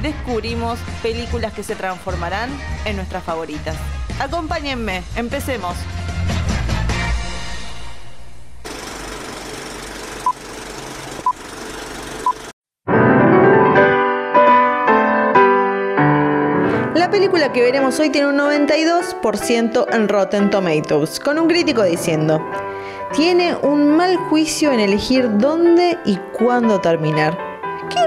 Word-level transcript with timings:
descubrimos 0.00 0.78
películas 1.02 1.52
que 1.52 1.62
se 1.62 1.74
transformarán 1.74 2.50
en 2.84 2.96
nuestras 2.96 3.22
favoritas. 3.22 3.76
Acompáñenme, 4.20 5.02
empecemos. 5.16 5.76
La 16.94 17.10
película 17.10 17.52
que 17.52 17.60
veremos 17.60 17.98
hoy 17.98 18.10
tiene 18.10 18.28
un 18.28 18.38
92% 18.38 19.86
en 19.92 20.08
Rotten 20.08 20.50
Tomatoes, 20.50 21.20
con 21.20 21.38
un 21.38 21.48
crítico 21.48 21.82
diciendo, 21.82 22.40
tiene 23.14 23.54
un 23.56 23.96
mal 23.96 24.16
juicio 24.16 24.72
en 24.72 24.80
elegir 24.80 25.28
dónde 25.38 25.98
y 26.04 26.16
cuándo 26.32 26.80
terminar. 26.80 27.51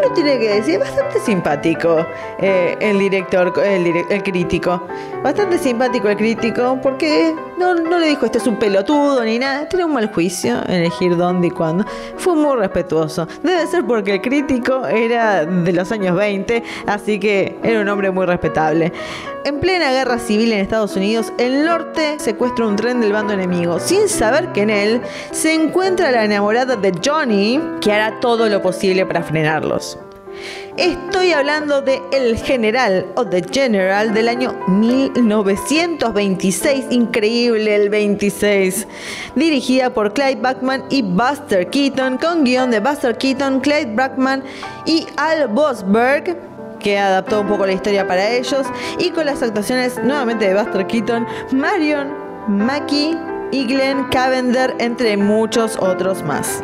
¿Qué 0.06 0.10
uno 0.10 0.14
tiene 0.14 0.38
que 0.38 0.50
decir? 0.50 0.80
Bastante 0.80 1.20
simpático 1.20 2.06
eh, 2.38 2.78
el 2.80 3.00
director, 3.00 3.52
el, 3.64 4.22
crítico. 4.22 4.84
Bastante 5.24 5.58
simpático 5.58 6.08
el 6.10 6.16
crítico 6.16 6.78
porque 6.80 7.34
no, 7.58 7.74
no 7.74 7.98
le 7.98 8.10
dijo 8.10 8.28
este 8.28 8.38
es 8.38 8.46
un 8.46 8.58
pelotudo 8.58 9.24
ni 9.24 9.40
nada. 9.40 9.68
Tiene 9.68 9.86
un 9.86 9.94
mal 9.94 10.14
juicio 10.14 10.62
en 10.68 10.76
elegir 10.76 11.18
dónde 11.18 11.48
y 11.48 11.50
cuándo. 11.50 11.86
Fue 12.18 12.36
muy 12.36 12.56
respetuoso. 12.56 13.28
Debe 13.42 13.66
ser 13.66 13.84
porque 13.84 14.14
el 14.14 14.22
crítico 14.22 14.86
era 14.86 15.44
de 15.44 15.74
los 15.74 15.92
años 15.92 16.16
20, 16.16 16.62
así 16.86 17.20
que 17.20 17.58
era 17.64 17.82
un 17.82 17.90
hombre 17.90 18.12
muy 18.12 18.28
respetable. 18.28 18.94
En 19.46 19.60
plena 19.60 19.92
guerra 19.92 20.18
civil 20.18 20.52
en 20.54 20.62
Estados 20.62 20.96
Unidos, 20.96 21.32
el 21.38 21.66
norte 21.66 22.16
secuestra 22.18 22.66
un 22.66 22.76
tren 22.76 23.00
del 23.00 23.14
bando 23.14 23.34
enemigo, 23.34 23.80
sin 23.80 24.10
saber 24.10 24.52
que 24.54 24.64
en 24.64 24.72
él 24.72 25.02
se 25.30 25.54
encuentra 25.54 26.10
la 26.10 26.26
enamorada 26.26 26.76
de 26.76 26.92
Johnny, 27.06 27.62
que 27.80 27.92
hará 27.92 28.20
todo 28.20 28.50
lo 28.50 28.64
posible 28.64 29.06
para 29.06 29.22
frenarlos. 29.22 30.00
Estoy 30.78 31.34
hablando 31.34 31.84
de 31.84 32.02
El 32.12 32.40
General 32.40 33.06
o 33.14 33.28
The 33.28 33.44
General 33.44 34.16
del 34.16 34.30
año 34.30 34.56
1926, 34.68 36.88
increíble 36.90 37.76
el 37.76 37.92
26, 37.92 38.88
dirigida 39.36 39.94
por 39.94 40.14
Clyde 40.14 40.42
Bachman 40.42 40.86
y 40.90 41.04
Buster 41.04 41.70
Keaton, 41.70 42.18
con 42.18 42.46
guion 42.46 42.72
de 42.72 42.80
Buster 42.80 43.16
Keaton, 43.16 43.60
Clyde 43.60 43.94
Bachman 43.94 44.44
y 44.88 45.06
Al 45.18 45.50
Bosberg 45.50 46.55
que 46.86 47.00
adaptó 47.00 47.42
un 47.42 47.48
poco 47.48 47.66
la 47.66 47.74
historia 47.74 48.08
para 48.08 48.30
ellos, 48.30 48.68
y 49.00 49.10
con 49.10 49.26
las 49.26 49.42
actuaciones 49.42 49.98
nuevamente 50.04 50.48
de 50.48 50.54
Buster 50.54 50.86
Keaton, 50.86 51.26
Marion, 51.52 52.14
Mackie 52.48 53.18
y 53.52 53.66
Glenn 53.66 54.04
Cavender, 54.12 54.76
entre 54.78 55.18
muchos 55.18 55.78
otros 55.78 56.22
más. 56.22 56.64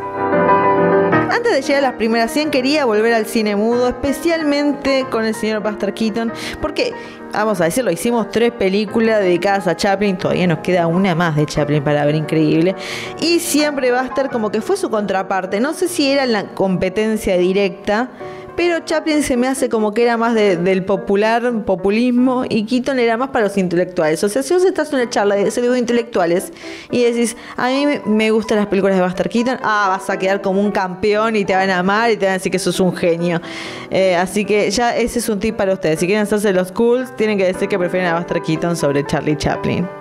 Antes 1.31 1.53
de 1.53 1.61
llegar 1.63 1.83
a 1.83 1.87
las 1.87 1.93
primeras 1.93 2.29
100 2.29 2.51
quería 2.51 2.85
volver 2.85 3.15
al 3.15 3.25
cine 3.25 3.55
mudo, 3.55 3.87
especialmente 3.87 5.07
con 5.09 5.25
el 5.25 5.33
señor 5.33 5.63
Buster 5.63 5.91
Keaton, 5.91 6.31
porque, 6.61 6.93
vamos 7.33 7.59
a 7.59 7.63
decirlo, 7.63 7.89
hicimos 7.89 8.29
tres 8.29 8.51
películas 8.51 9.21
dedicadas 9.21 9.65
a 9.65 9.75
Chaplin, 9.75 10.19
todavía 10.19 10.45
nos 10.45 10.59
queda 10.59 10.85
una 10.85 11.15
más 11.15 11.35
de 11.35 11.47
Chaplin 11.47 11.83
para 11.83 12.05
ver 12.05 12.13
increíble, 12.13 12.75
y 13.19 13.39
siempre 13.39 13.91
Buster 13.91 14.29
como 14.29 14.51
que 14.51 14.61
fue 14.61 14.77
su 14.77 14.91
contraparte, 14.91 15.59
no 15.59 15.73
sé 15.73 15.87
si 15.87 16.11
era 16.11 16.27
la 16.27 16.49
competencia 16.49 17.37
directa, 17.37 18.11
pero 18.55 18.79
Chaplin 18.79 19.23
se 19.23 19.37
me 19.37 19.47
hace 19.47 19.69
como 19.69 19.93
que 19.93 20.03
era 20.03 20.17
más 20.17 20.33
del 20.33 20.85
popular, 20.85 21.63
populismo, 21.65 22.45
y 22.47 22.65
Keaton 22.65 22.99
era 22.99 23.17
más 23.17 23.29
para 23.29 23.45
los 23.45 23.57
intelectuales. 23.57 24.23
O 24.23 24.29
sea, 24.29 24.43
si 24.43 24.53
vos 24.53 24.63
estás 24.63 24.89
en 24.89 24.95
una 24.95 25.09
charla 25.09 25.35
de 25.35 25.51
de 25.51 25.79
intelectuales 25.79 26.51
y 26.89 27.03
decís, 27.03 27.37
a 27.55 27.69
mí 27.69 27.85
me 28.05 28.31
gustan 28.31 28.57
las 28.57 28.67
películas 28.67 28.97
de 28.97 29.03
Buster 29.03 29.29
Keaton, 29.29 29.59
ah, 29.61 29.87
vas 29.89 30.09
a 30.09 30.17
quedar 30.17 30.41
como 30.41 30.59
un 30.61 30.71
campeón 30.71 31.35
y 31.35 31.45
te 31.45 31.53
van 31.53 31.69
a 31.69 31.79
amar 31.79 32.11
y 32.11 32.17
te 32.17 32.25
van 32.25 32.31
a 32.31 32.37
decir 32.37 32.51
que 32.51 32.59
sos 32.59 32.79
un 32.79 32.95
genio. 32.95 33.41
Eh, 33.89 34.15
así 34.15 34.45
que 34.45 34.69
ya 34.71 34.95
ese 34.95 35.19
es 35.19 35.29
un 35.29 35.39
tip 35.39 35.55
para 35.55 35.73
ustedes. 35.73 35.99
Si 35.99 36.05
quieren 36.05 36.23
hacerse 36.23 36.51
los 36.53 36.71
cools, 36.71 37.15
tienen 37.15 37.37
que 37.37 37.45
decir 37.45 37.67
que 37.67 37.77
prefieren 37.77 38.09
a 38.09 38.17
Buster 38.17 38.41
Keaton 38.41 38.75
sobre 38.75 39.05
Charlie 39.05 39.37
Chaplin. 39.37 40.00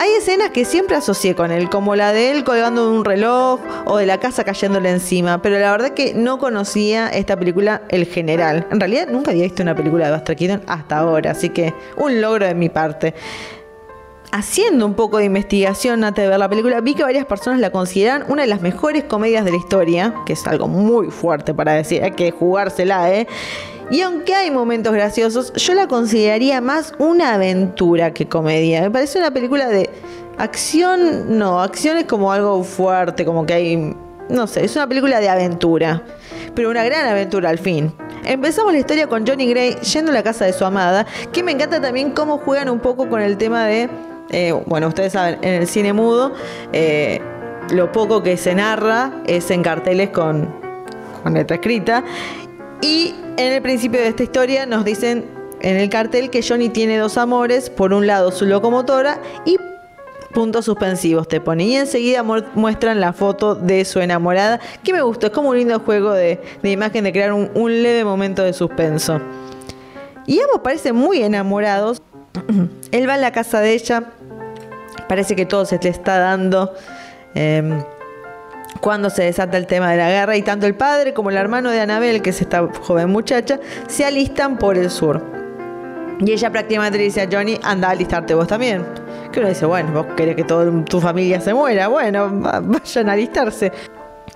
Hay 0.00 0.12
escenas 0.12 0.48
que 0.48 0.64
siempre 0.64 0.96
asocié 0.96 1.34
con 1.34 1.50
él, 1.50 1.68
como 1.68 1.94
la 1.94 2.14
de 2.14 2.30
él 2.30 2.42
colgando 2.42 2.90
un 2.90 3.04
reloj 3.04 3.60
o 3.84 3.98
de 3.98 4.06
la 4.06 4.18
casa 4.18 4.44
cayéndole 4.44 4.88
encima, 4.88 5.42
pero 5.42 5.58
la 5.58 5.70
verdad 5.72 5.90
que 5.90 6.14
no 6.14 6.38
conocía 6.38 7.08
esta 7.08 7.36
película 7.38 7.82
El 7.90 8.06
General. 8.06 8.66
En 8.70 8.80
realidad 8.80 9.08
nunca 9.10 9.30
había 9.30 9.42
visto 9.42 9.62
una 9.62 9.74
película 9.74 10.06
de 10.06 10.12
Buster 10.16 10.36
Keaton 10.36 10.62
hasta 10.68 10.96
ahora, 10.96 11.32
así 11.32 11.50
que 11.50 11.74
un 11.98 12.18
logro 12.22 12.46
de 12.46 12.54
mi 12.54 12.70
parte 12.70 13.12
haciendo 14.32 14.86
un 14.86 14.94
poco 14.94 15.18
de 15.18 15.26
investigación 15.26 16.02
antes 16.02 16.24
de 16.24 16.30
ver 16.30 16.38
la 16.38 16.48
película, 16.48 16.80
vi 16.80 16.94
que 16.94 17.02
varias 17.02 17.26
personas 17.26 17.60
la 17.60 17.68
consideran 17.68 18.24
una 18.28 18.40
de 18.40 18.48
las 18.48 18.62
mejores 18.62 19.04
comedias 19.04 19.44
de 19.44 19.50
la 19.50 19.58
historia, 19.58 20.14
que 20.24 20.32
es 20.32 20.46
algo 20.46 20.66
muy 20.66 21.10
fuerte 21.10 21.52
para 21.52 21.72
decir, 21.74 22.02
hay 22.02 22.12
que 22.12 22.30
jugársela, 22.30 23.12
¿eh? 23.12 23.26
Y 23.90 24.02
aunque 24.02 24.34
hay 24.36 24.52
momentos 24.52 24.92
graciosos, 24.92 25.52
yo 25.54 25.74
la 25.74 25.88
consideraría 25.88 26.60
más 26.60 26.94
una 26.98 27.34
aventura 27.34 28.14
que 28.14 28.28
comedia. 28.28 28.82
Me 28.82 28.90
parece 28.90 29.18
una 29.18 29.32
película 29.32 29.68
de 29.68 29.90
acción, 30.38 31.38
no, 31.38 31.60
acción 31.60 31.96
es 31.96 32.04
como 32.04 32.30
algo 32.30 32.62
fuerte, 32.62 33.24
como 33.24 33.44
que 33.44 33.52
hay, 33.52 33.96
no 34.28 34.46
sé, 34.46 34.64
es 34.64 34.76
una 34.76 34.86
película 34.86 35.18
de 35.18 35.28
aventura, 35.28 36.04
pero 36.54 36.70
una 36.70 36.84
gran 36.84 37.06
aventura 37.06 37.50
al 37.50 37.58
fin. 37.58 37.92
Empezamos 38.24 38.72
la 38.72 38.78
historia 38.78 39.08
con 39.08 39.26
Johnny 39.26 39.48
Gray 39.50 39.74
yendo 39.80 40.12
a 40.12 40.14
la 40.14 40.22
casa 40.22 40.44
de 40.44 40.52
su 40.52 40.64
amada, 40.64 41.04
que 41.32 41.42
me 41.42 41.50
encanta 41.50 41.80
también 41.80 42.12
cómo 42.12 42.38
juegan 42.38 42.70
un 42.70 42.78
poco 42.78 43.08
con 43.08 43.20
el 43.20 43.36
tema 43.38 43.66
de, 43.66 43.90
eh, 44.30 44.52
bueno, 44.66 44.86
ustedes 44.86 45.14
saben, 45.14 45.38
en 45.42 45.54
el 45.54 45.66
cine 45.66 45.92
mudo, 45.92 46.32
eh, 46.72 47.20
lo 47.70 47.90
poco 47.90 48.22
que 48.22 48.36
se 48.36 48.54
narra 48.54 49.12
es 49.26 49.50
en 49.50 49.62
carteles 49.62 50.10
con, 50.10 50.48
con 51.24 51.34
letra 51.34 51.56
escrita. 51.56 52.04
Y 52.80 53.14
en 53.36 53.52
el 53.52 53.62
principio 53.62 54.00
de 54.00 54.08
esta 54.08 54.22
historia 54.22 54.66
nos 54.66 54.84
dicen 54.84 55.24
en 55.60 55.76
el 55.76 55.90
cartel 55.90 56.30
que 56.30 56.42
Johnny 56.42 56.68
tiene 56.68 56.96
dos 56.98 57.18
amores, 57.18 57.68
por 57.70 57.92
un 57.92 58.06
lado 58.06 58.32
su 58.32 58.46
locomotora 58.46 59.20
y 59.44 59.58
puntos 60.32 60.64
suspensivos 60.64 61.28
te 61.28 61.40
pone. 61.40 61.64
Y 61.64 61.76
enseguida 61.76 62.22
muestran 62.22 63.00
la 63.00 63.12
foto 63.12 63.54
de 63.54 63.84
su 63.84 64.00
enamorada, 64.00 64.60
que 64.82 64.92
me 64.92 65.02
gustó, 65.02 65.26
es 65.26 65.32
como 65.32 65.50
un 65.50 65.58
lindo 65.58 65.78
juego 65.80 66.12
de, 66.12 66.40
imagen 66.62 67.04
de 67.04 67.12
crear 67.12 67.32
un, 67.32 67.82
leve 67.82 68.04
momento 68.04 68.42
de 68.42 68.52
suspenso. 68.52 69.20
Y 70.26 70.40
ambos 70.40 70.60
parecen 70.62 70.94
muy 70.94 71.22
enamorados. 71.22 72.02
Él 72.92 73.08
va 73.08 73.14
a 73.14 73.18
la 73.18 73.32
casa 73.32 73.60
de 73.60 73.74
ella, 73.74 74.12
parece 75.08 75.34
que 75.36 75.46
todo 75.46 75.64
se 75.64 75.78
le 75.82 75.90
está 75.90 76.18
dando. 76.18 76.72
Em, 77.34 77.82
cuando 78.80 79.10
se 79.10 79.24
desata 79.24 79.56
el 79.56 79.66
tema 79.66 79.90
de 79.90 79.96
la 79.96 80.08
guerra 80.08 80.36
y 80.36 80.42
tanto 80.42 80.66
el 80.66 80.74
padre 80.74 81.12
como 81.12 81.30
el 81.30 81.36
hermano 81.36 81.70
de 81.70 81.80
Anabel, 81.80 82.22
que 82.22 82.30
es 82.30 82.40
esta 82.40 82.66
joven 82.82 83.10
muchacha, 83.10 83.58
se 83.88 84.04
alistan 84.04 84.58
por 84.58 84.76
el 84.78 84.90
sur. 84.90 85.22
Y 86.20 86.32
ella 86.32 86.50
prácticamente 86.50 86.98
le 86.98 87.04
dice 87.04 87.22
a 87.22 87.28
Johnny, 87.30 87.58
anda 87.62 87.88
a 87.88 87.90
alistarte 87.92 88.34
vos 88.34 88.46
también. 88.46 88.84
Que 89.32 89.40
uno 89.40 89.48
dice, 89.48 89.64
bueno, 89.66 89.92
vos 89.92 90.06
querés 90.16 90.36
que 90.36 90.44
toda 90.44 90.84
tu 90.84 91.00
familia 91.00 91.40
se 91.40 91.54
muera, 91.54 91.88
bueno, 91.88 92.28
vayan 92.30 93.08
a 93.08 93.12
alistarse. 93.12 93.72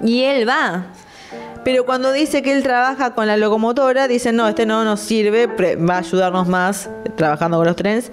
Y 0.01 0.25
él 0.25 0.49
va. 0.49 0.87
Pero 1.65 1.87
cuando 1.87 2.13
dice 2.13 2.43
que 2.43 2.53
él 2.53 2.63
trabaja 2.63 3.15
con 3.15 3.27
la 3.27 3.37
locomotora, 3.37 4.07
dicen, 4.09 4.37
no, 4.37 4.49
este 4.49 4.67
no 4.67 4.85
nos 4.85 5.01
sirve, 5.01 5.47
va 5.47 5.95
a 5.95 5.99
ayudarnos 5.99 6.47
más 6.47 6.91
trabajando 7.17 7.57
con 7.57 7.67
los 7.67 7.77
trenes 7.77 8.13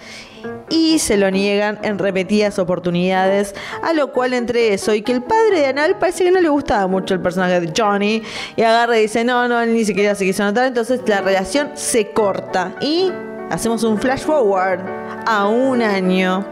y 0.72 1.00
se 1.00 1.18
lo 1.18 1.30
niegan 1.30 1.78
en 1.84 2.00
repetidas 2.00 2.58
oportunidades, 2.58 3.54
a 3.84 3.94
lo 3.94 4.12
cual 4.12 4.34
entre 4.34 4.74
eso 4.74 4.94
y 4.94 5.02
que 5.02 5.12
el 5.12 5.22
padre 5.22 5.60
de 5.60 5.66
Anal 5.68 5.98
parece 6.00 6.24
que 6.24 6.32
no 6.32 6.40
le 6.40 6.50
gustaba 6.50 6.88
mucho 6.88 7.14
el 7.14 7.20
personaje 7.20 7.60
de 7.60 7.74
Johnny 7.76 8.24
y 8.56 8.62
agarra 8.62 8.98
y 8.98 9.04
dice, 9.04 9.24
no, 9.24 9.48
no, 9.48 9.64
ni 9.66 9.86
siquiera 9.86 10.16
se 10.16 10.26
quiso 10.26 10.44
notar, 10.44 10.66
entonces 10.66 11.02
la 11.06 11.22
relación 11.22 11.72
se 11.76 12.12
corta 12.12 12.74
y 12.82 13.12
hacemos 13.50 13.84
un 13.84 14.00
flash 14.00 14.22
forward 14.22 14.80
a 15.26 15.48
un 15.48 15.82
año 15.82 16.46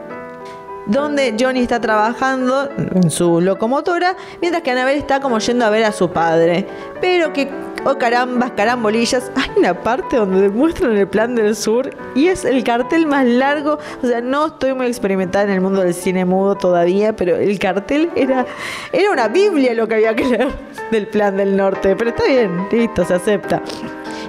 donde 0.89 1.35
Johnny 1.39 1.61
está 1.61 1.79
trabajando 1.79 2.69
en 2.77 3.11
su 3.11 3.41
locomotora, 3.41 4.15
mientras 4.41 4.63
que 4.63 4.71
Anabel 4.71 4.97
está 4.97 5.19
como 5.19 5.37
yendo 5.37 5.65
a 5.65 5.69
ver 5.69 5.83
a 5.83 5.91
su 5.91 6.09
padre. 6.09 6.67
Pero 6.99 7.31
que, 7.31 7.47
oh 7.85 7.97
carambas, 7.97 8.51
carambolillas, 8.51 9.31
hay 9.35 9.49
una 9.57 9.73
parte 9.81 10.17
donde 10.17 10.41
demuestran 10.41 10.95
el 10.97 11.07
plan 11.07 11.35
del 11.35 11.55
sur 11.55 11.89
y 12.15 12.27
es 12.27 12.45
el 12.45 12.63
cartel 12.63 13.05
más 13.07 13.25
largo. 13.25 13.79
O 14.03 14.07
sea, 14.07 14.21
no 14.21 14.47
estoy 14.47 14.73
muy 14.73 14.87
experimentada 14.87 15.45
en 15.45 15.51
el 15.51 15.61
mundo 15.61 15.81
del 15.81 15.93
cine 15.93 16.25
mudo 16.25 16.55
todavía, 16.55 17.15
pero 17.15 17.35
el 17.35 17.59
cartel 17.59 18.09
era, 18.15 18.45
era 18.91 19.11
una 19.11 19.27
Biblia 19.27 19.73
lo 19.73 19.87
que 19.87 19.95
había 19.95 20.15
que 20.15 20.25
leer 20.25 20.49
del 20.91 21.07
plan 21.07 21.37
del 21.37 21.55
norte. 21.55 21.95
Pero 21.95 22.11
está 22.11 22.25
bien, 22.25 22.67
listo, 22.71 23.05
se 23.05 23.13
acepta. 23.13 23.61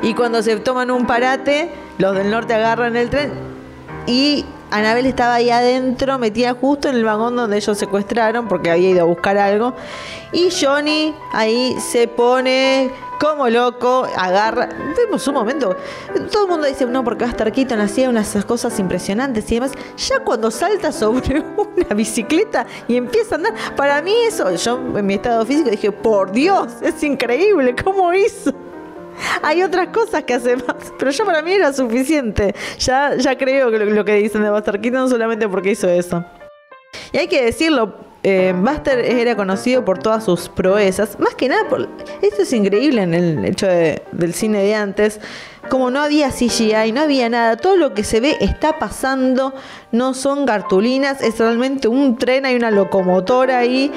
Y 0.02 0.14
cuando 0.14 0.42
se 0.42 0.56
toman 0.56 0.90
un 0.90 1.06
parate, 1.06 1.70
los 1.98 2.14
del 2.14 2.30
norte 2.30 2.54
agarran 2.54 2.96
el 2.96 3.10
tren 3.10 3.32
y 4.06 4.44
Anabel 4.70 5.06
estaba 5.06 5.34
ahí 5.34 5.50
adentro, 5.50 6.18
metida 6.18 6.54
justo 6.54 6.88
en 6.88 6.96
el 6.96 7.04
vagón 7.04 7.36
donde 7.36 7.56
ellos 7.56 7.76
secuestraron 7.76 8.48
porque 8.48 8.70
había 8.70 8.90
ido 8.90 9.02
a 9.02 9.04
buscar 9.04 9.36
algo. 9.36 9.74
Y 10.32 10.48
Johnny 10.50 11.14
ahí 11.32 11.76
se 11.80 12.06
pone 12.06 12.90
como 13.20 13.48
loco, 13.48 14.06
agarra. 14.16 14.68
Vemos 14.96 15.26
un 15.28 15.34
momento. 15.34 15.76
Todo 16.32 16.44
el 16.44 16.50
mundo 16.50 16.66
dice, 16.66 16.86
no, 16.86 17.04
porque 17.04 17.24
Buster 17.24 17.52
Keaton 17.52 17.80
hacía 17.80 18.08
unas 18.08 18.32
cosas 18.46 18.78
impresionantes 18.78 19.50
y 19.50 19.56
demás. 19.56 19.72
Ya 19.96 20.20
cuando 20.20 20.50
salta 20.50 20.92
sobre 20.92 21.40
una 21.56 21.94
bicicleta 21.94 22.66
y 22.88 22.96
empieza 22.96 23.34
a 23.34 23.38
andar, 23.38 23.54
para 23.76 24.00
mí 24.00 24.14
eso, 24.26 24.54
yo 24.54 24.78
en 24.96 25.04
mi 25.04 25.14
estado 25.14 25.44
físico 25.44 25.68
dije, 25.68 25.92
por 25.92 26.32
Dios, 26.32 26.72
es 26.80 27.02
increíble, 27.02 27.74
¿cómo 27.84 28.12
hizo? 28.14 28.52
Hay 29.42 29.62
otras 29.62 29.88
cosas 29.88 30.24
que 30.24 30.34
hace 30.34 30.56
más, 30.56 30.92
pero 30.98 31.10
yo 31.10 31.24
para 31.24 31.42
mí 31.42 31.52
era 31.52 31.72
suficiente. 31.72 32.54
Ya, 32.78 33.16
ya 33.16 33.36
creo 33.36 33.70
que 33.70 33.78
lo, 33.78 34.04
que 34.04 34.14
dicen 34.14 34.42
de 34.42 34.50
Buster 34.50 34.80
Keaton 34.80 35.08
solamente 35.08 35.48
porque 35.48 35.70
hizo 35.70 35.88
eso. 35.88 36.24
Y 37.12 37.18
hay 37.18 37.28
que 37.28 37.44
decirlo, 37.44 37.94
eh, 38.22 38.54
Buster 38.56 38.98
era 38.98 39.36
conocido 39.36 39.84
por 39.84 39.98
todas 39.98 40.24
sus 40.24 40.48
proezas. 40.48 41.18
Más 41.18 41.34
que 41.34 41.48
nada, 41.48 41.68
por, 41.68 41.88
esto 42.22 42.42
es 42.42 42.52
increíble 42.52 43.02
en 43.02 43.14
el 43.14 43.44
hecho 43.44 43.66
del 43.66 44.34
cine 44.34 44.62
de 44.62 44.74
antes. 44.74 45.20
Como 45.68 45.90
no 45.90 46.00
había 46.00 46.30
CGI, 46.30 46.92
no 46.92 47.02
había 47.02 47.28
nada, 47.28 47.56
todo 47.56 47.76
lo 47.76 47.94
que 47.94 48.02
se 48.02 48.20
ve 48.20 48.36
está 48.40 48.78
pasando, 48.78 49.54
no 49.92 50.14
son 50.14 50.44
cartulinas, 50.44 51.22
es 51.22 51.38
realmente 51.38 51.86
un 51.86 52.18
tren, 52.18 52.44
hay 52.44 52.56
una 52.56 52.70
locomotora 52.70 53.58
ahí 53.58 53.92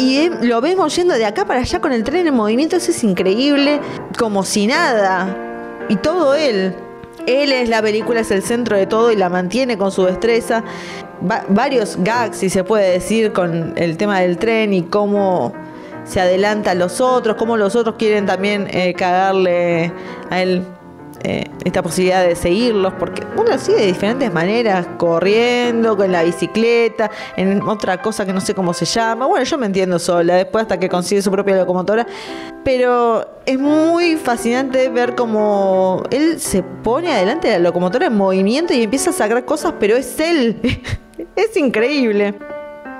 y 0.00 0.30
lo 0.46 0.62
vemos 0.62 0.96
yendo 0.96 1.14
de 1.14 1.26
acá 1.26 1.44
para 1.44 1.60
allá 1.60 1.80
con 1.80 1.92
el 1.92 2.04
tren 2.04 2.26
en 2.26 2.34
movimiento, 2.34 2.76
eso 2.76 2.90
es 2.90 3.04
increíble, 3.04 3.80
como 4.18 4.44
si 4.44 4.66
nada. 4.66 5.36
Y 5.88 5.96
todo 5.96 6.34
él. 6.34 6.74
Él 7.26 7.52
es 7.52 7.68
la 7.68 7.82
película, 7.82 8.20
es 8.20 8.30
el 8.30 8.42
centro 8.42 8.78
de 8.78 8.86
todo 8.86 9.12
y 9.12 9.16
la 9.16 9.28
mantiene 9.28 9.76
con 9.76 9.92
su 9.92 10.04
destreza. 10.04 10.64
varios 11.20 11.98
gags, 12.00 12.38
si 12.38 12.48
se 12.48 12.64
puede 12.64 12.92
decir, 12.92 13.32
con 13.32 13.74
el 13.76 13.98
tema 13.98 14.20
del 14.20 14.38
tren 14.38 14.72
y 14.72 14.84
cómo 14.84 15.52
se 16.04 16.18
adelanta 16.18 16.70
a 16.70 16.74
los 16.74 17.02
otros, 17.02 17.36
cómo 17.36 17.58
los 17.58 17.76
otros 17.76 17.96
quieren 17.98 18.24
también 18.24 18.68
eh, 18.70 18.94
cagarle 18.94 19.92
a 20.30 20.40
él 20.40 20.64
eh, 21.22 21.44
esta 21.64 21.82
posibilidad 21.82 22.24
de 22.24 22.34
seguirlos, 22.34 22.94
porque 22.98 23.22
uno 23.36 23.58
sigue 23.58 23.80
de 23.80 23.86
diferentes 23.86 24.32
maneras, 24.32 24.86
corriendo, 24.96 25.96
con 25.96 26.10
la 26.10 26.22
bicicleta, 26.22 27.10
en 27.36 27.62
otra 27.62 28.00
cosa 28.00 28.24
que 28.24 28.32
no 28.32 28.40
sé 28.40 28.54
cómo 28.54 28.72
se 28.72 28.86
llama. 28.86 29.26
Bueno, 29.26 29.44
yo 29.44 29.58
me 29.58 29.66
entiendo 29.66 29.98
sola, 29.98 30.36
después 30.36 30.62
hasta 30.62 30.78
que 30.78 30.88
consigue 30.88 31.20
su 31.20 31.30
propia 31.30 31.56
locomotora. 31.56 32.06
Pero 32.64 33.42
es 33.44 33.58
muy 33.58 34.16
fascinante 34.16 34.88
ver 34.88 35.14
cómo 35.14 36.02
él 36.10 36.40
se 36.40 36.62
pone 36.62 37.12
adelante 37.12 37.48
de 37.48 37.54
la 37.54 37.64
locomotora 37.64 38.06
en 38.06 38.16
movimiento 38.16 38.72
y 38.72 38.82
empieza 38.82 39.10
a 39.10 39.12
sacar 39.12 39.44
cosas, 39.44 39.74
pero 39.78 39.96
es 39.96 40.18
él. 40.20 40.58
es 41.36 41.56
increíble. 41.56 42.34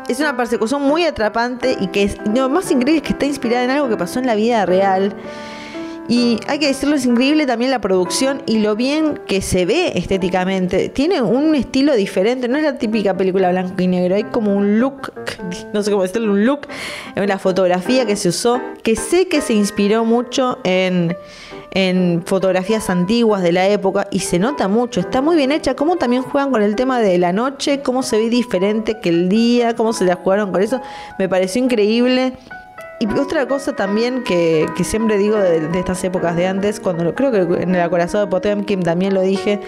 Es 0.09 0.19
una 0.21 0.37
persecución 0.37 0.83
muy 0.83 1.05
atrapante 1.05 1.77
y 1.79 1.87
que 1.87 2.11
lo 2.35 2.49
más 2.49 2.71
increíble 2.71 2.97
es 2.97 3.03
que 3.03 3.13
está 3.13 3.27
inspirada 3.27 3.65
en 3.65 3.71
algo 3.71 3.89
que 3.89 3.97
pasó 3.97 4.19
en 4.19 4.27
la 4.27 4.35
vida 4.35 4.67
real. 4.67 5.15
Y 6.11 6.41
hay 6.49 6.59
que 6.59 6.67
decirlo, 6.67 6.97
es 6.97 7.07
increíble 7.07 7.47
también 7.47 7.71
la 7.71 7.81
producción 7.81 8.43
y 8.45 8.59
lo 8.59 8.75
bien 8.75 9.21
que 9.29 9.41
se 9.41 9.65
ve 9.65 9.93
estéticamente. 9.95 10.89
Tiene 10.89 11.23
un 11.23 11.55
estilo 11.55 11.95
diferente, 11.95 12.49
no 12.49 12.57
es 12.57 12.65
la 12.65 12.79
típica 12.79 13.17
película 13.17 13.51
blanco 13.53 13.81
y 13.81 13.87
negro, 13.87 14.17
hay 14.17 14.25
como 14.25 14.57
un 14.57 14.81
look, 14.81 15.13
no 15.73 15.85
sé 15.85 15.93
cómo 15.93 16.03
decirlo, 16.03 16.33
un 16.33 16.45
look 16.45 16.67
en 17.15 17.29
la 17.29 17.39
fotografía 17.39 18.07
que 18.07 18.17
se 18.17 18.31
usó, 18.31 18.61
que 18.83 18.97
sé 18.97 19.29
que 19.29 19.41
se 19.41 19.53
inspiró 19.53 20.05
mucho 20.05 20.59
en, 20.65 21.17
en 21.71 22.25
fotografías 22.27 22.91
antiguas 22.91 23.41
de 23.45 23.53
la 23.53 23.69
época 23.69 24.09
y 24.11 24.19
se 24.19 24.41
nota 24.41 24.67
mucho, 24.67 24.99
está 24.99 25.23
muy 25.23 25.37
bien 25.37 25.53
hecha, 25.53 25.77
cómo 25.77 25.95
también 25.95 26.23
juegan 26.23 26.51
con 26.51 26.65
el 26.65 26.75
tema 26.75 26.99
de 26.99 27.19
la 27.19 27.33
noche, 27.33 27.83
cómo 27.83 28.03
se 28.03 28.19
ve 28.19 28.31
diferente 28.31 28.99
que 29.01 29.11
el 29.11 29.29
día, 29.29 29.77
cómo 29.77 29.93
se 29.93 30.05
la 30.07 30.17
jugaron 30.17 30.51
con 30.51 30.61
eso, 30.61 30.81
me 31.21 31.29
pareció 31.29 31.63
increíble. 31.63 32.33
Y 33.03 33.07
otra 33.19 33.49
cosa 33.49 33.75
también 33.75 34.23
que, 34.25 34.69
siempre 34.85 35.17
digo 35.17 35.39
de, 35.39 35.71
estas 35.79 36.05
épocas 36.05 36.37
de 36.37 36.47
antes, 36.47 36.81
cuando 36.81 37.15
creo 37.15 37.33
que 37.33 37.63
en 37.63 37.75
el 37.75 37.81
acorazado 37.81 38.27
de 38.27 38.31
Potemkin 38.31 38.83
también 38.83 39.15
lo 39.15 39.23
dije, 39.23 39.59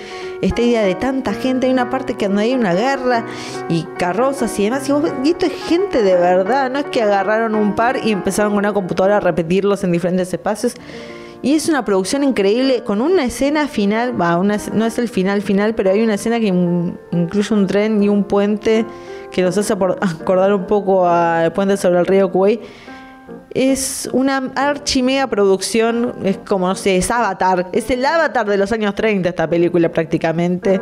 esta 0.42 0.60
idea 0.60 0.82
de 0.82 0.94
tanta 0.94 1.32
gente, 1.32 1.66
hay 1.66 1.72
una 1.72 1.88
parte 1.88 2.12
que 2.12 2.26
donde 2.28 2.42
hay 2.42 2.52
una 2.52 2.74
guerra 2.74 3.24
y 3.70 3.84
carrozas 3.96 4.60
y 4.60 4.64
demás, 4.64 4.86
y, 5.24 5.30
esto 5.30 5.46
es 5.46 5.52
gente 5.66 6.02
de 6.02 6.14
verdad, 6.14 6.70
no 6.70 6.80
es 6.80 6.84
que 6.84 7.00
agarraron 7.00 7.54
un 7.54 7.74
par 7.74 8.00
y 8.04 8.12
empezaron 8.12 8.52
con 8.52 8.58
una 8.58 8.74
computadora 8.74 9.16
a 9.16 9.20
repetirlos 9.20 9.82
en 9.82 9.92
diferentes 9.92 10.30
espacios. 10.30 10.74
Y 11.40 11.54
es 11.54 11.70
una 11.70 11.86
producción 11.86 12.24
increíble 12.24 12.84
con 12.84 13.00
una 13.00 13.24
escena 13.24 13.66
final, 13.66 14.14
no 14.14 14.84
es 14.84 14.98
el 14.98 15.08
final 15.08 15.40
final, 15.40 15.74
pero 15.74 15.90
hay 15.90 16.02
una 16.02 16.14
escena 16.14 16.38
que 16.38 16.48
incluye 16.48 17.54
un 17.54 17.66
tren 17.66 18.02
y 18.02 18.10
un 18.10 18.24
puente 18.24 18.84
que 19.30 19.40
nos 19.40 19.56
hace 19.56 19.72
acordar 19.72 20.52
un 20.52 20.66
poco 20.66 21.08
al 21.08 21.50
puente 21.54 21.78
sobre 21.78 21.98
el 21.98 22.04
río 22.06 22.30
Kuwait 22.30 22.60
es 23.54 24.08
una 24.12 24.52
archimega 24.54 25.26
producción, 25.26 26.14
es 26.24 26.38
como, 26.38 26.68
no 26.68 26.74
sé, 26.74 26.96
es 26.96 27.10
Avatar, 27.10 27.68
es 27.72 27.90
el 27.90 28.04
Avatar 28.04 28.46
de 28.46 28.56
los 28.56 28.72
años 28.72 28.94
30 28.94 29.28
esta 29.28 29.48
película 29.48 29.90
prácticamente. 29.90 30.80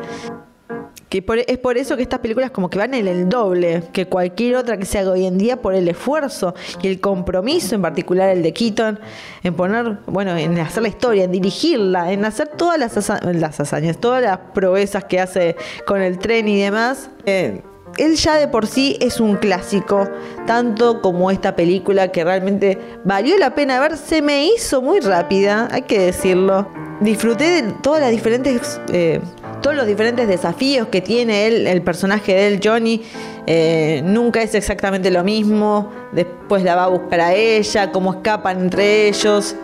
Que 1.09 1.25
es 1.49 1.59
por 1.59 1.77
eso 1.77 1.97
que 1.97 2.03
estas 2.03 2.21
películas 2.21 2.53
como 2.53 2.71
que 2.71 2.79
van 2.79 2.95
en 2.95 3.09
el 3.09 3.29
doble 3.29 3.83
que 3.93 4.07
cualquier 4.07 4.55
otra 4.55 4.77
que 4.77 4.85
se 4.85 4.97
haga 4.97 5.11
hoy 5.11 5.27
en 5.27 5.39
día 5.39 5.61
por 5.61 5.75
el 5.75 5.89
esfuerzo 5.89 6.55
y 6.81 6.87
el 6.87 7.01
compromiso, 7.01 7.75
en 7.75 7.83
particular 7.83 8.29
el 8.29 8.45
de 8.45 8.53
Keaton, 8.53 9.01
en 9.43 9.55
poner, 9.55 9.99
bueno, 10.07 10.37
en 10.37 10.57
hacer 10.61 10.85
la 10.85 10.89
historia, 10.89 11.25
en 11.25 11.33
dirigirla, 11.33 12.13
en 12.13 12.25
hacer 12.25 12.47
todas 12.57 12.79
las, 12.79 12.95
las 13.25 13.59
hazañas, 13.59 13.99
todas 13.99 14.23
las 14.23 14.39
proezas 14.55 15.03
que 15.03 15.19
hace 15.19 15.57
con 15.85 16.01
el 16.01 16.17
tren 16.21 16.47
y 16.47 16.63
demás. 16.63 17.11
Eh, 17.27 17.61
él 17.99 18.17
ya 18.17 18.37
de 18.37 18.49
por 18.49 18.67
sí 18.67 18.97
es 19.01 19.21
un 19.21 19.37
clásico, 19.37 20.09
tanto 20.47 21.01
como 21.03 21.31
esta 21.31 21.57
película 21.57 22.09
que 22.09 22.25
realmente 22.25 22.79
valió 23.05 23.37
la 23.39 23.55
pena 23.55 23.81
ver, 23.81 23.97
se 23.97 24.23
me 24.23 24.47
hizo 24.47 24.81
muy 24.83 25.01
rápida, 25.01 25.69
hay 25.71 25.83
que 25.83 25.99
decirlo. 25.99 26.69
Disfruté 27.01 27.63
de 27.63 27.73
todas 27.83 28.01
las 28.01 28.11
diferentes, 28.11 28.81
eh, 28.93 29.21
todos 29.63 29.75
los 29.75 29.87
diferentes 29.87 30.29
desafíos 30.29 30.89
que 30.89 31.01
tiene 31.01 31.47
él, 31.47 31.67
el 31.67 31.83
personaje 31.83 32.35
de 32.35 32.49
él, 32.49 32.61
Johnny. 32.63 33.03
Eh, 33.47 34.03
nunca 34.05 34.43
es 34.43 34.55
exactamente 34.55 35.11
lo 35.11 35.25
mismo. 35.25 35.91
Después 36.13 36.63
la 36.63 36.77
va 36.77 36.85
a 36.85 36.89
buscar 36.89 37.21
a 37.21 37.35
ella, 37.35 37.91
cómo 37.91 38.13
escapan 38.13 38.61
entre 38.61 39.09
ellos, 39.09 39.57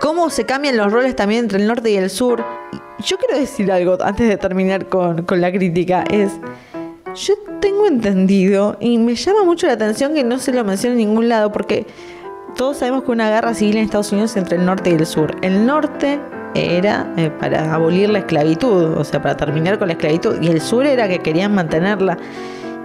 cómo 0.00 0.30
se 0.30 0.44
cambian 0.44 0.76
los 0.76 0.92
roles 0.92 1.14
también 1.14 1.44
entre 1.44 1.58
el 1.58 1.66
norte 1.66 1.90
y 1.90 1.96
el 1.96 2.10
sur. 2.10 2.44
Yo 2.98 3.18
quiero 3.18 3.38
decir 3.38 3.70
algo 3.70 3.96
antes 4.02 4.28
de 4.28 4.36
terminar 4.36 4.86
con, 4.86 5.22
con 5.24 5.40
la 5.40 5.52
crítica, 5.52 6.04
es 6.10 6.32
yo 7.14 7.34
tengo 7.60 7.86
entendido, 7.86 8.76
y 8.80 8.98
me 8.98 9.14
llama 9.14 9.44
mucho 9.44 9.66
la 9.66 9.74
atención 9.74 10.14
que 10.14 10.24
no 10.24 10.38
se 10.38 10.52
lo 10.52 10.64
menciona 10.64 10.94
en 10.94 10.98
ningún 10.98 11.28
lado, 11.28 11.52
porque 11.52 11.86
todos 12.56 12.78
sabemos 12.78 13.04
que 13.04 13.10
una 13.10 13.30
guerra 13.30 13.54
civil 13.54 13.76
en 13.76 13.84
Estados 13.84 14.12
Unidos 14.12 14.36
entre 14.36 14.56
el 14.56 14.64
norte 14.64 14.90
y 14.90 14.94
el 14.94 15.06
sur. 15.06 15.36
El 15.42 15.66
norte 15.66 16.20
era 16.54 17.12
eh, 17.16 17.30
para 17.30 17.74
abolir 17.74 18.10
la 18.10 18.20
esclavitud, 18.20 18.96
o 18.96 19.04
sea, 19.04 19.20
para 19.22 19.36
terminar 19.36 19.78
con 19.78 19.88
la 19.88 19.94
esclavitud, 19.94 20.40
y 20.40 20.48
el 20.48 20.60
sur 20.60 20.86
era 20.86 21.08
que 21.08 21.20
querían 21.20 21.54
mantenerla. 21.54 22.18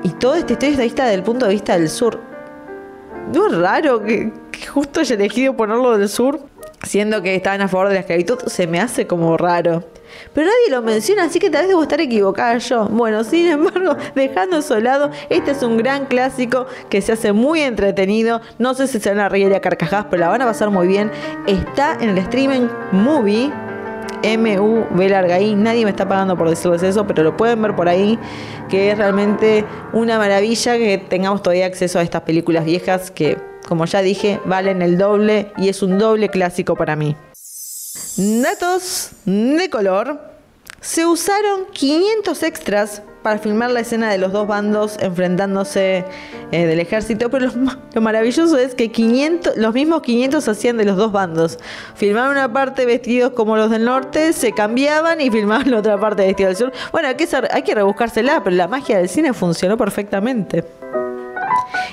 Y 0.04 0.10
todo 0.10 0.36
este 0.36 0.54
estoy 0.54 0.76
vista 0.76 1.04
desde 1.04 1.16
el 1.16 1.24
punto 1.24 1.46
de 1.46 1.52
vista 1.54 1.78
del 1.78 1.90
sur. 1.90 2.20
No 3.34 3.48
es 3.48 3.58
raro 3.58 4.02
que, 4.04 4.32
que 4.52 4.66
justo 4.66 5.02
haya 5.02 5.16
elegido 5.16 5.56
ponerlo 5.56 5.98
del 5.98 6.10
sur, 6.10 6.40
siendo 6.84 7.22
que 7.22 7.36
estaban 7.36 7.62
a 7.62 7.68
favor 7.68 7.90
de 7.90 7.96
la 7.96 8.00
esclavitud, 8.02 8.40
se 8.48 8.66
me 8.66 8.80
hace 8.80 9.08
como 9.08 9.38
raro. 9.38 9.84
Pero 10.34 10.48
nadie 10.48 10.72
lo 10.72 10.82
menciona, 10.82 11.24
así 11.24 11.39
que 11.39 11.50
tal 11.50 11.62
vez 11.62 11.70
debo 11.70 11.84
estar 11.84 12.01
equivocada 12.01 12.58
yo. 12.58 12.86
Bueno, 12.86 13.24
sin 13.24 13.48
embargo, 13.48 13.96
dejando 14.16 14.58
eso 14.58 14.80
lado, 14.80 15.12
este 15.30 15.51
es 15.51 15.63
un 15.63 15.78
gran 15.78 16.06
clásico 16.06 16.68
que 16.89 17.01
se 17.01 17.12
hace 17.12 17.34
muy 17.34 17.62
entretenido. 17.62 18.42
No 18.58 18.74
sé 18.74 18.88
si 18.88 19.00
se 19.00 19.10
van 19.10 19.20
a 19.20 19.30
reír 19.30 19.54
a 19.54 19.62
carcajadas, 19.62 20.08
pero 20.10 20.22
la 20.22 20.30
van 20.30 20.42
a 20.42 20.46
pasar 20.46 20.70
muy 20.70 20.88
bien. 20.88 21.12
Está 21.48 21.98
en 22.00 22.10
el 22.10 22.18
streaming 22.18 22.68
Movie. 22.92 23.51
M-U-B 24.22 25.10
larga 25.10 25.39
I. 25.39 25.56
Nadie 25.56 25.86
me 25.86 25.92
está 25.92 26.08
pagando 26.08 26.38
por 26.38 26.50
decirles 26.50 26.84
eso, 26.84 27.08
pero 27.08 27.24
lo 27.24 27.38
pueden 27.38 27.62
ver 27.62 27.75
por 27.75 27.88
ahí. 27.88 28.20
Que 28.68 28.92
es 28.92 28.98
realmente 28.98 29.66
una 29.94 30.18
maravilla 30.18 30.78
que 30.78 30.98
tengamos 30.98 31.42
todavía 31.42 31.66
acceso 31.66 32.00
a 32.00 32.01
estas 32.01 32.22
películas 32.22 32.66
viejas 32.66 33.12
que, 33.12 33.38
como 33.68 33.86
ya 33.86 34.01
dije, 34.01 34.39
valen 34.46 34.82
el 34.82 34.98
doble 34.98 35.51
y 35.58 35.70
es 35.70 35.82
un 35.82 35.98
doble 35.98 36.30
clásico 36.30 36.75
para 36.75 36.96
mí. 36.96 37.16
Datos 38.18 39.12
de 39.25 39.70
color. 39.70 40.20
Se 40.82 41.06
usaron 41.06 41.65
500 41.74 42.44
extras 42.44 43.01
para 43.22 43.38
filmar 43.38 43.72
la 43.72 43.82
escena 43.82 44.10
de 44.12 44.18
los 44.18 44.32
dos 44.32 44.48
bandos 44.48 44.98
enfrentándose 45.00 46.06
eh, 46.51 46.65
del 46.65 46.79
ejército, 46.79 47.29
pero 47.29 47.48
lo, 47.94 48.01
maravilloso 48.01 48.58
es 48.58 48.75
que 48.75 48.91
500, 48.91 49.58
los 49.58 49.74
mismos 49.74 50.01
500 50.01 50.48
hacían 50.48 50.77
de 50.77 50.86
los 50.86 50.96
dos 50.96 51.12
bandos. 51.12 51.60
Filmaban 51.96 52.32
una 52.32 52.51
parte 52.51 52.86
vestidos 52.86 53.34
como 53.34 53.58
los 53.58 53.70
del 53.70 53.86
norte, 53.86 54.34
se 54.34 54.53
cambiaban 54.53 55.20
y 55.22 55.29
filmaban 55.29 55.70
la 55.72 55.79
otra 55.79 56.00
parte 56.00 56.25
vestidos 56.25 56.58
del 56.58 56.68
sur. 56.70 56.74
Bueno, 56.91 57.10
hay 57.10 57.15
que, 57.15 57.27
hay 57.51 57.62
que 57.63 57.75
rebuscársela, 57.75 58.44
pero 58.44 58.56
la 58.56 58.68
magia 58.68 58.98
del 58.98 59.10
cine 59.10 59.34
funcionó 59.34 59.77
perfectamente. 59.77 60.63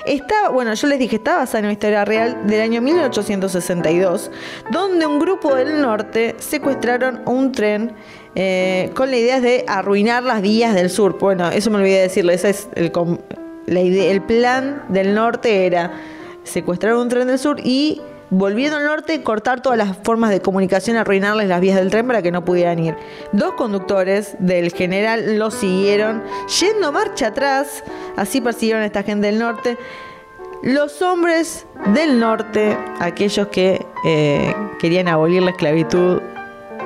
Está, 0.07 0.51
bueno, 0.51 0.73
yo 0.75 0.87
les 0.87 0.99
dije, 0.99 1.17
está 1.17 1.37
basada 1.37 1.61
en 1.61 1.65
una 1.67 1.73
historia 1.73 2.05
real 2.05 2.47
del 2.47 2.61
año 2.61 2.81
1862, 2.81 4.31
donde 4.71 5.07
un 5.07 5.19
grupo 5.19 5.55
del 5.55 5.81
norte 5.81 6.37
secuestraron 6.39 7.23
un 7.27 7.53
tren 7.53 7.93
eh, 8.35 8.91
con 8.95 9.11
la 9.11 9.17
idea 9.17 9.41
de 9.41 9.65
arruinar 9.67 10.23
las 10.23 10.43
vías 10.43 10.75
del 10.75 10.91
sur. 10.91 11.19
Bueno, 11.19 11.49
eso 11.51 11.71
me 11.71 11.79
olvidé 11.79 12.03
decirles, 12.03 12.45
ese 12.45 12.51
es 12.51 12.69
el 13.67 14.23
plan 14.23 14.85
del 14.89 15.15
norte 15.15 15.67
era 15.67 15.93
secuestrar 16.45 16.95
un 16.95 17.09
tren 17.09 17.27
del 17.27 17.39
sur 17.39 17.59
y 17.63 18.01
volviendo 18.31 18.77
al 18.77 18.85
norte, 18.85 19.23
cortar 19.23 19.61
todas 19.61 19.79
las 19.79 19.97
formas 19.99 20.31
de 20.31 20.41
comunicación, 20.41 20.97
arruinarles 20.97 21.49
las 21.49 21.61
vías 21.61 21.77
del 21.77 21.91
tren 21.91 22.07
para 22.07 22.23
que 22.23 22.31
no 22.31 22.45
pudieran 22.45 22.79
ir. 22.79 22.97
Dos 23.33 23.55
conductores 23.55 24.37
del 24.39 24.73
general 24.73 25.39
lo 25.39 25.51
siguieron, 25.51 26.23
yendo 26.61 26.93
marcha 26.93 27.29
atrás, 27.29 27.85
así 28.17 28.41
persiguieron 28.41 28.83
a 28.83 28.87
esta 28.87 29.03
gente 29.03 29.27
del 29.27 29.39
norte. 29.39 29.77
Los 30.63 31.03
hombres 31.03 31.67
del 31.95 32.19
norte, 32.19 32.77
aquellos 32.99 33.49
que 33.49 33.85
eh, 34.05 34.55
querían 34.79 35.07
abolir 35.09 35.43
la 35.43 35.51
esclavitud, 35.51 36.21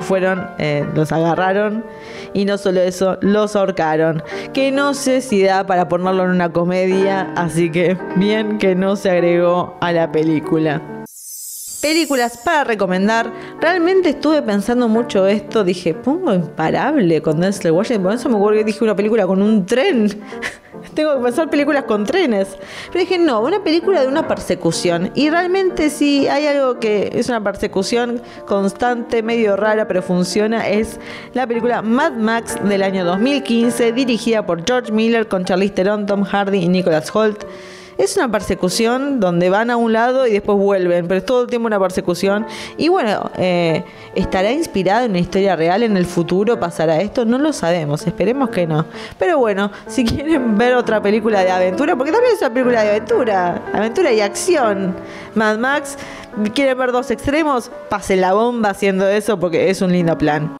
fueron, 0.00 0.48
eh, 0.58 0.86
los 0.94 1.12
agarraron 1.12 1.84
y 2.32 2.44
no 2.44 2.58
solo 2.58 2.80
eso, 2.80 3.18
los 3.20 3.56
ahorcaron. 3.56 4.22
Que 4.52 4.72
no 4.72 4.94
sé 4.94 5.20
si 5.20 5.42
da 5.42 5.66
para 5.66 5.88
ponerlo 5.88 6.24
en 6.24 6.30
una 6.30 6.52
comedia, 6.52 7.32
así 7.36 7.70
que 7.70 7.96
bien 8.16 8.58
que 8.58 8.74
no 8.74 8.96
se 8.96 9.10
agregó 9.10 9.76
a 9.80 9.92
la 9.92 10.10
película. 10.10 10.82
Películas 11.80 12.36
para 12.44 12.64
recomendar. 12.64 13.32
Realmente 13.58 14.10
estuve 14.10 14.42
pensando 14.42 14.86
mucho 14.86 15.26
esto. 15.26 15.64
Dije, 15.64 15.94
pongo 15.94 16.34
imparable 16.34 17.22
con 17.22 17.40
Denzel 17.40 17.72
Washington. 17.72 18.02
Por 18.02 18.12
eso 18.12 18.28
me 18.28 18.36
acuerdo 18.36 18.58
que 18.58 18.64
dije 18.64 18.84
una 18.84 18.94
película 18.94 19.26
con 19.26 19.40
un 19.40 19.64
tren. 19.64 20.08
Tengo 20.94 21.16
que 21.16 21.22
pensar 21.22 21.48
películas 21.48 21.84
con 21.84 22.04
trenes. 22.04 22.48
Pero 22.92 23.00
dije, 23.00 23.18
no, 23.18 23.40
una 23.40 23.64
película 23.64 24.02
de 24.02 24.08
una 24.08 24.28
persecución. 24.28 25.10
Y 25.14 25.30
realmente 25.30 25.88
sí, 25.88 26.28
hay 26.28 26.46
algo 26.46 26.78
que 26.78 27.10
es 27.14 27.30
una 27.30 27.42
persecución 27.42 28.20
constante, 28.46 29.22
medio 29.22 29.56
rara, 29.56 29.88
pero 29.88 30.02
funciona. 30.02 30.68
Es 30.68 31.00
la 31.32 31.46
película 31.46 31.80
Mad 31.80 32.12
Max 32.12 32.56
del 32.62 32.82
año 32.82 33.06
2015, 33.06 33.92
dirigida 33.92 34.44
por 34.44 34.66
George 34.66 34.92
Miller 34.92 35.28
con 35.28 35.46
Charlize 35.46 35.74
Theron, 35.74 36.04
Tom 36.04 36.24
Hardy 36.24 36.58
y 36.58 36.68
Nicholas 36.68 37.14
Holt. 37.14 37.44
Es 38.00 38.16
una 38.16 38.32
persecución 38.32 39.20
donde 39.20 39.50
van 39.50 39.70
a 39.70 39.76
un 39.76 39.92
lado 39.92 40.26
y 40.26 40.32
después 40.32 40.56
vuelven, 40.56 41.06
pero 41.06 41.18
es 41.18 41.26
todo 41.26 41.42
el 41.42 41.48
tiempo 41.48 41.66
una 41.66 41.78
persecución. 41.78 42.46
Y 42.78 42.88
bueno, 42.88 43.30
eh, 43.36 43.84
¿estará 44.14 44.50
inspirada 44.52 45.04
en 45.04 45.10
una 45.10 45.18
historia 45.18 45.54
real 45.54 45.82
en 45.82 45.98
el 45.98 46.06
futuro? 46.06 46.58
¿Pasará 46.58 47.02
esto? 47.02 47.26
No 47.26 47.36
lo 47.36 47.52
sabemos, 47.52 48.06
esperemos 48.06 48.48
que 48.48 48.66
no. 48.66 48.86
Pero 49.18 49.36
bueno, 49.36 49.70
si 49.86 50.06
quieren 50.06 50.56
ver 50.56 50.76
otra 50.76 51.02
película 51.02 51.44
de 51.44 51.50
aventura, 51.50 51.94
porque 51.94 52.10
también 52.10 52.32
es 52.32 52.40
una 52.40 52.54
película 52.54 52.82
de 52.84 52.88
aventura, 52.88 53.62
aventura 53.74 54.12
y 54.14 54.22
acción. 54.22 54.96
Mad 55.34 55.58
Max, 55.58 55.98
¿quieren 56.54 56.78
ver 56.78 56.92
dos 56.92 57.10
extremos? 57.10 57.70
Pasen 57.90 58.22
la 58.22 58.32
bomba 58.32 58.70
haciendo 58.70 59.06
eso 59.06 59.38
porque 59.38 59.68
es 59.68 59.82
un 59.82 59.92
lindo 59.92 60.16
plan. 60.16 60.59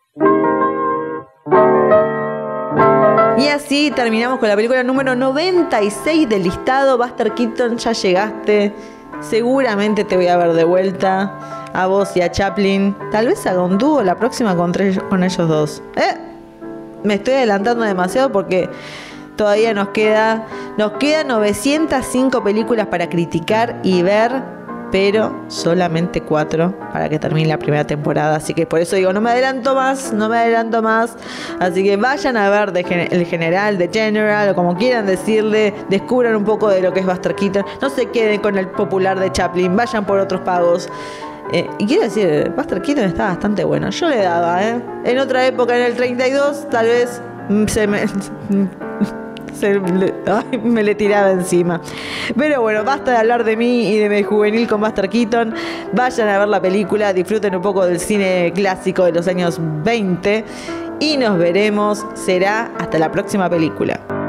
Así 3.50 3.90
terminamos 3.90 4.38
con 4.38 4.48
la 4.48 4.56
película 4.56 4.82
número 4.82 5.14
96 5.14 6.28
del 6.28 6.44
listado. 6.44 6.96
Buster 6.96 7.32
Keaton, 7.32 7.76
ya 7.78 7.92
llegaste. 7.92 8.72
Seguramente 9.20 10.04
te 10.04 10.16
voy 10.16 10.28
a 10.28 10.36
ver 10.36 10.52
de 10.52 10.64
vuelta. 10.64 11.68
A 11.72 11.86
vos 11.86 12.16
y 12.16 12.20
a 12.20 12.30
Chaplin. 12.30 12.96
Tal 13.10 13.26
vez 13.26 13.46
haga 13.46 13.62
un 13.62 13.78
dúo 13.78 14.02
la 14.02 14.16
próxima 14.16 14.56
con, 14.56 14.72
con 15.08 15.22
ellos 15.22 15.48
dos. 15.48 15.82
¿Eh? 15.96 16.16
Me 17.04 17.14
estoy 17.14 17.34
adelantando 17.34 17.84
demasiado 17.84 18.32
porque 18.32 18.68
todavía 19.36 19.74
nos 19.74 19.88
queda. 19.88 20.46
Nos 20.76 20.92
quedan 20.92 21.28
905 21.28 22.42
películas 22.42 22.86
para 22.86 23.08
criticar 23.08 23.80
y 23.82 24.02
ver 24.02 24.59
pero 24.90 25.44
solamente 25.48 26.20
cuatro 26.20 26.74
para 26.92 27.08
que 27.08 27.18
termine 27.18 27.48
la 27.48 27.58
primera 27.58 27.86
temporada. 27.86 28.36
Así 28.36 28.54
que 28.54 28.66
por 28.66 28.80
eso 28.80 28.96
digo, 28.96 29.12
no 29.12 29.20
me 29.20 29.30
adelanto 29.30 29.74
más, 29.74 30.12
no 30.12 30.28
me 30.28 30.38
adelanto 30.38 30.82
más. 30.82 31.16
Así 31.58 31.84
que 31.84 31.96
vayan 31.96 32.36
a 32.36 32.50
ver 32.50 32.72
el 33.10 33.26
general, 33.26 33.78
de 33.78 33.88
General, 33.88 34.48
o 34.48 34.54
como 34.54 34.76
quieran 34.76 35.06
decirle, 35.06 35.74
descubran 35.88 36.34
un 36.36 36.44
poco 36.44 36.68
de 36.68 36.80
lo 36.80 36.92
que 36.92 37.00
es 37.00 37.06
Buster 37.06 37.34
Keaton. 37.34 37.64
No 37.80 37.90
se 37.90 38.06
queden 38.06 38.40
con 38.40 38.56
el 38.56 38.68
popular 38.68 39.18
de 39.18 39.30
Chaplin, 39.30 39.76
vayan 39.76 40.04
por 40.04 40.18
otros 40.18 40.40
pagos. 40.42 40.88
Eh, 41.52 41.68
y 41.78 41.86
quiero 41.86 42.04
decir, 42.04 42.52
Buster 42.56 42.80
Keaton 42.80 43.04
está 43.04 43.28
bastante 43.28 43.64
bueno. 43.64 43.90
Yo 43.90 44.08
le 44.08 44.18
daba, 44.18 44.62
¿eh? 44.62 44.80
En 45.04 45.18
otra 45.18 45.46
época, 45.46 45.76
en 45.76 45.84
el 45.84 45.96
32, 45.96 46.68
tal 46.70 46.86
vez 46.86 47.20
se 47.66 47.86
me 47.86 48.04
me 50.62 50.82
le 50.82 50.94
tiraba 50.94 51.30
encima. 51.30 51.80
Pero 52.36 52.62
bueno, 52.62 52.84
basta 52.84 53.12
de 53.12 53.16
hablar 53.18 53.44
de 53.44 53.56
mí 53.56 53.92
y 53.92 53.98
de 53.98 54.08
mi 54.08 54.22
juvenil 54.22 54.66
con 54.66 54.80
Buster 54.80 55.08
Keaton. 55.08 55.54
Vayan 55.92 56.28
a 56.28 56.38
ver 56.38 56.48
la 56.48 56.60
película, 56.60 57.12
disfruten 57.12 57.54
un 57.54 57.62
poco 57.62 57.84
del 57.84 58.00
cine 58.00 58.52
clásico 58.54 59.04
de 59.04 59.12
los 59.12 59.28
años 59.28 59.58
20 59.60 60.44
y 61.00 61.16
nos 61.16 61.38
veremos. 61.38 62.04
Será 62.14 62.72
hasta 62.78 62.98
la 62.98 63.10
próxima 63.10 63.48
película. 63.48 64.19